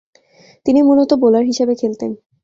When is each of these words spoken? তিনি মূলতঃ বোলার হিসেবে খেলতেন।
তিনি 0.65 0.79
মূলতঃ 0.81 1.15
বোলার 1.21 1.43
হিসেবে 1.45 1.73
খেলতেন। 1.75 2.11